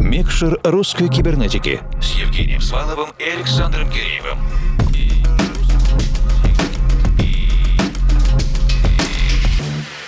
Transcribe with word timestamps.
Микшер 0.00 0.58
русской 0.64 1.08
кибернетики 1.08 1.80
с 2.00 2.12
Евгением 2.14 2.62
Сваловым 2.62 3.10
и 3.18 3.24
Александром 3.24 3.90
Киреевым. 3.90 4.38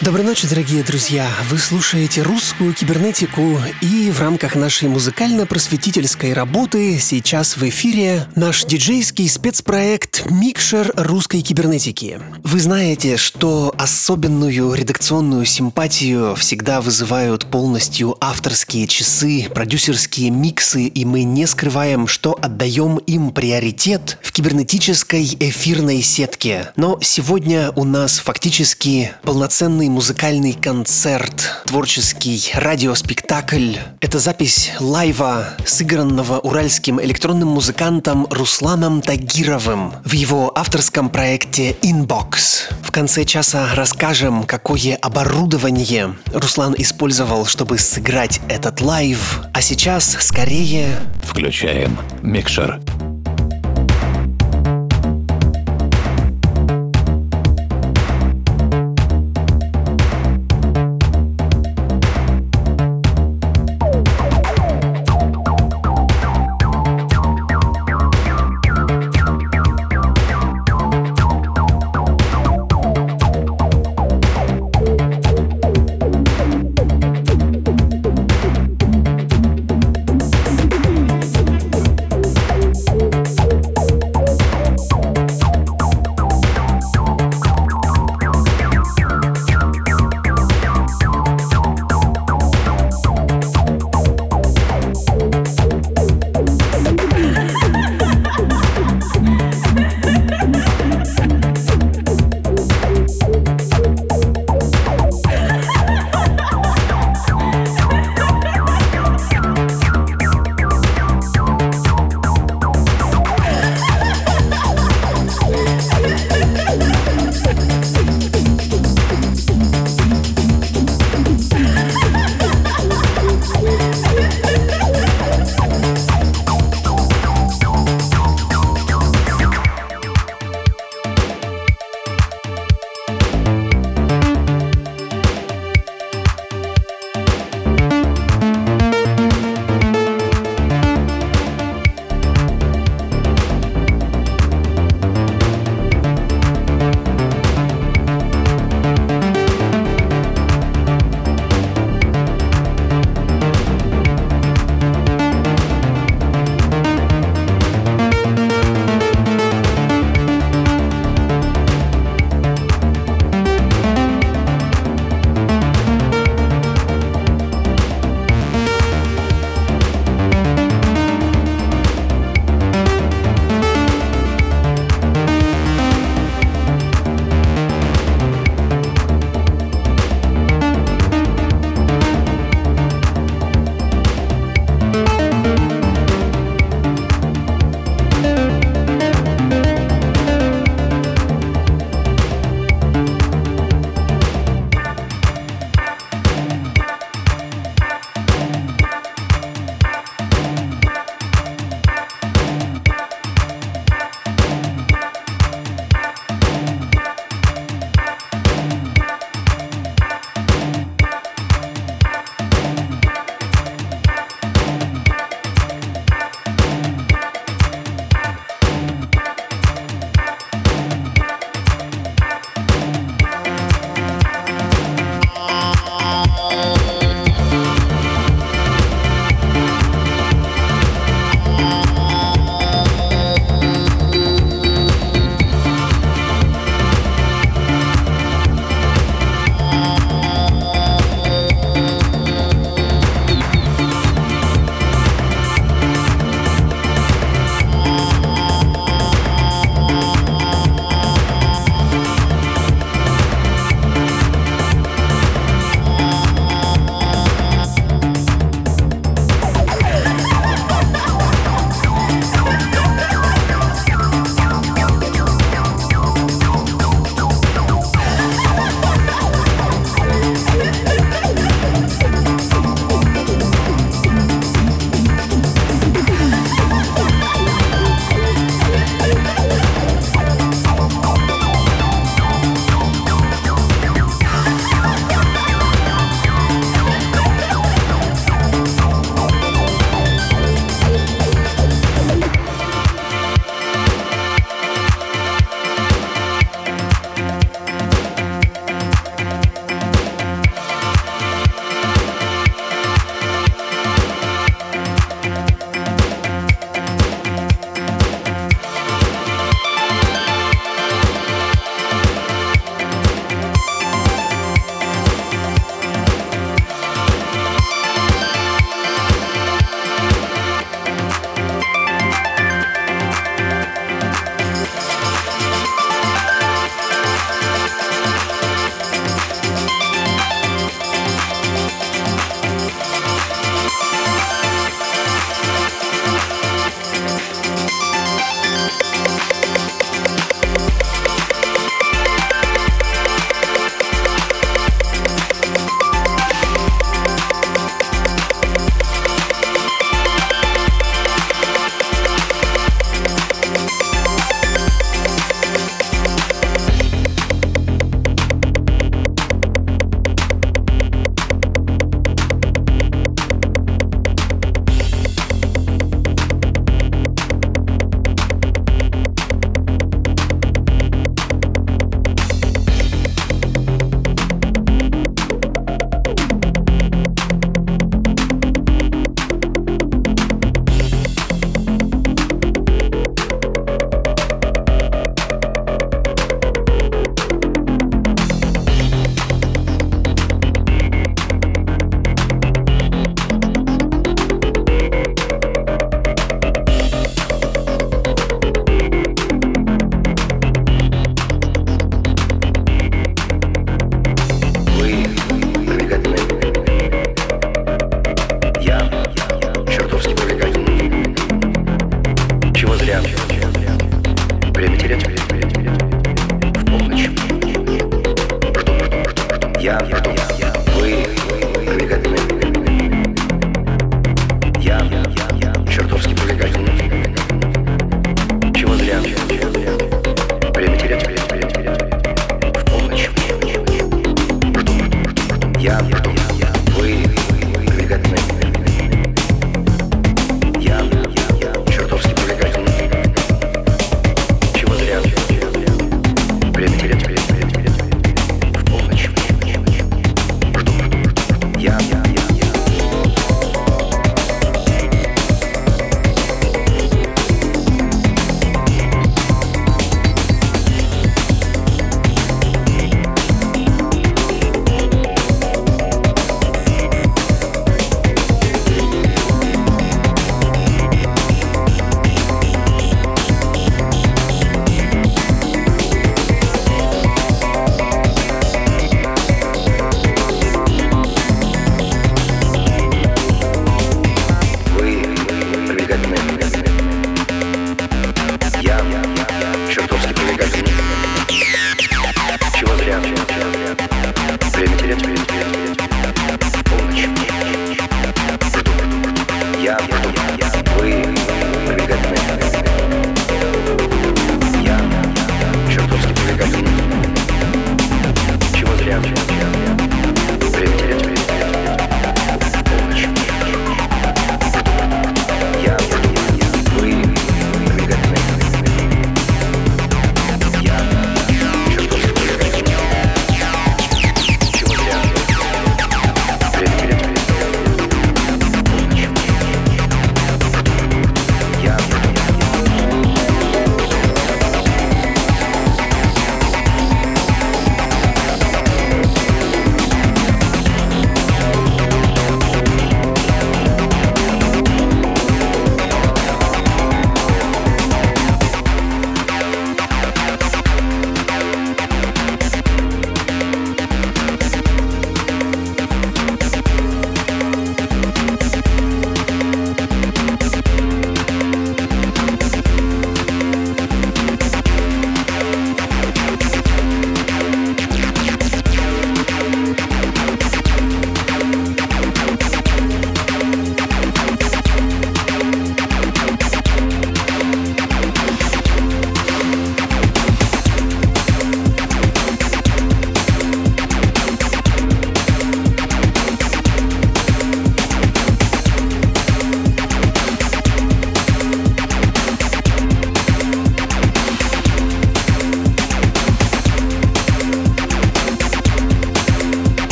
Доброй 0.00 0.24
ночи, 0.24 0.48
дорогие 0.48 0.82
друзья! 0.82 1.28
Вы 1.50 1.58
слушаете 1.58 2.22
русскую 2.22 2.72
кибернетику 2.72 3.58
и 3.82 3.99
в 4.12 4.20
рамках 4.20 4.56
нашей 4.56 4.88
музыкально-просветительской 4.88 6.32
работы 6.32 6.98
сейчас 6.98 7.56
в 7.56 7.62
эфире 7.68 8.26
наш 8.34 8.64
диджейский 8.64 9.28
спецпроект 9.28 10.28
«Микшер 10.30 10.92
русской 10.96 11.40
кибернетики». 11.42 12.20
Вы 12.42 12.60
знаете, 12.60 13.16
что 13.16 13.72
особенную 13.78 14.74
редакционную 14.74 15.44
симпатию 15.44 16.34
всегда 16.34 16.80
вызывают 16.80 17.46
полностью 17.46 18.16
авторские 18.20 18.86
часы, 18.86 19.48
продюсерские 19.54 20.30
миксы, 20.30 20.84
и 20.84 21.04
мы 21.04 21.22
не 21.22 21.46
скрываем, 21.46 22.06
что 22.06 22.36
отдаем 22.40 22.98
им 22.98 23.30
приоритет 23.30 24.18
в 24.22 24.32
кибернетической 24.32 25.24
эфирной 25.38 26.02
сетке. 26.02 26.72
Но 26.76 26.98
сегодня 27.00 27.70
у 27.76 27.84
нас 27.84 28.18
фактически 28.18 29.12
полноценный 29.22 29.88
музыкальный 29.88 30.52
концерт, 30.52 31.62
творческий 31.66 32.50
радиоспектакль. 32.54 33.76
Это 34.00 34.18
запись 34.18 34.72
лайва, 34.80 35.56
сыгранного 35.66 36.38
уральским 36.38 37.02
электронным 37.02 37.48
музыкантом 37.48 38.26
Русланом 38.30 39.02
Тагировым 39.02 39.92
в 40.06 40.12
его 40.12 40.50
авторском 40.56 41.10
проекте 41.10 41.72
Inbox. 41.82 42.72
В 42.82 42.92
конце 42.92 43.26
часа 43.26 43.68
расскажем, 43.74 44.44
какое 44.44 44.96
оборудование 44.96 46.16
Руслан 46.32 46.74
использовал, 46.78 47.44
чтобы 47.44 47.78
сыграть 47.78 48.40
этот 48.48 48.80
лайв. 48.80 49.42
А 49.52 49.60
сейчас 49.60 50.16
скорее... 50.18 50.98
Включаем 51.22 51.98
микшер. 52.22 52.80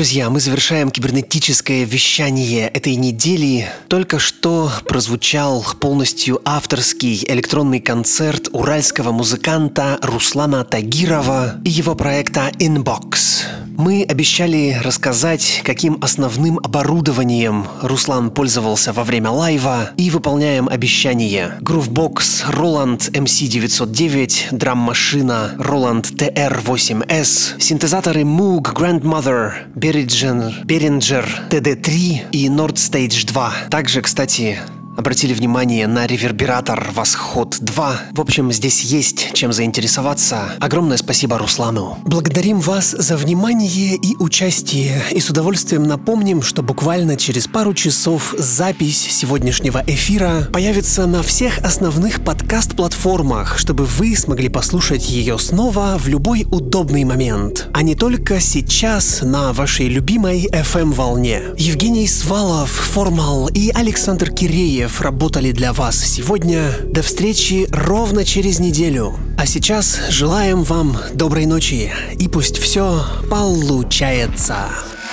Друзья, 0.00 0.30
мы 0.30 0.40
завершаем 0.40 0.90
кибернетическое 0.90 1.84
вещание 1.84 2.68
этой 2.68 2.94
недели. 2.94 3.68
Только 3.88 4.18
что 4.18 4.72
прозвучал 4.88 5.62
полностью 5.78 6.40
авторский 6.46 7.22
электронный 7.28 7.80
концерт 7.80 8.48
уральского 8.50 9.12
музыканта 9.12 9.98
Руслана 10.00 10.64
Тагирова 10.64 11.60
и 11.66 11.68
его 11.68 11.94
проекта 11.94 12.50
Inbox. 12.58 13.44
Мы 13.80 14.04
обещали 14.06 14.78
рассказать, 14.84 15.62
каким 15.64 15.96
основным 16.02 16.58
оборудованием 16.58 17.64
Руслан 17.80 18.30
пользовался 18.30 18.92
во 18.92 19.04
время 19.04 19.30
лайва, 19.30 19.92
и 19.96 20.10
выполняем 20.10 20.68
обещание. 20.68 21.54
Groovebox 21.62 22.50
Roland 22.50 23.10
MC909, 23.12 24.48
драм-машина 24.54 25.54
Roland 25.56 26.14
TR8S, 26.14 27.58
синтезаторы 27.58 28.20
Moog 28.20 28.74
Grandmother, 28.74 29.52
Behringer, 29.74 30.66
Behringer 30.66 31.24
TD3 31.48 32.30
и 32.32 32.48
Nord 32.48 32.74
Stage 32.74 33.26
2. 33.26 33.52
Также, 33.70 34.02
кстати, 34.02 34.58
Обратили 34.96 35.32
внимание 35.32 35.86
на 35.86 36.06
ревербератор 36.06 36.90
Восход 36.94 37.56
2. 37.60 38.00
В 38.12 38.20
общем, 38.20 38.52
здесь 38.52 38.82
есть 38.82 39.32
чем 39.34 39.52
заинтересоваться. 39.52 40.52
Огромное 40.58 40.96
спасибо 40.96 41.38
Руслану. 41.38 41.98
Благодарим 42.04 42.60
вас 42.60 42.90
за 42.90 43.16
внимание 43.16 43.94
и 43.94 44.16
участие. 44.18 45.00
И 45.12 45.20
с 45.20 45.30
удовольствием 45.30 45.84
напомним, 45.84 46.42
что 46.42 46.62
буквально 46.62 47.16
через 47.16 47.46
пару 47.46 47.72
часов 47.72 48.34
запись 48.36 48.98
сегодняшнего 48.98 49.82
эфира 49.86 50.48
появится 50.52 51.06
на 51.06 51.22
всех 51.22 51.58
основных 51.58 52.24
подкаст-платформах, 52.24 53.58
чтобы 53.58 53.84
вы 53.84 54.16
смогли 54.16 54.48
послушать 54.48 55.08
ее 55.08 55.38
снова 55.38 55.96
в 55.98 56.08
любой 56.08 56.46
удобный 56.50 57.04
момент. 57.04 57.68
А 57.72 57.82
не 57.82 57.94
только 57.94 58.40
сейчас 58.40 59.22
на 59.22 59.52
вашей 59.52 59.88
любимой 59.88 60.48
FM-волне. 60.48 61.42
Евгений 61.56 62.08
Свалов, 62.08 62.70
Формал 62.70 63.48
и 63.48 63.70
Александр 63.70 64.30
Киреев 64.30 64.79
работали 65.00 65.52
для 65.52 65.72
вас 65.72 65.98
сегодня. 65.98 66.72
До 66.84 67.02
встречи 67.02 67.68
ровно 67.70 68.24
через 68.24 68.58
неделю. 68.58 69.14
А 69.38 69.46
сейчас 69.46 70.00
желаем 70.10 70.62
вам 70.62 70.96
доброй 71.12 71.46
ночи 71.46 71.92
и 72.18 72.28
пусть 72.28 72.58
все 72.58 73.02
получается. 73.30 74.68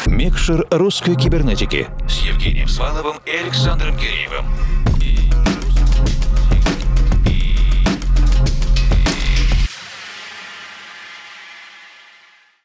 Микшер 0.05 0.65
русской 0.71 1.15
кибернетики 1.15 1.87
с 2.07 2.19
Евгением 2.25 2.67
Сваловым 2.67 3.17
и 3.25 3.31
Александром 3.31 3.97
Киреевым. 3.97 4.45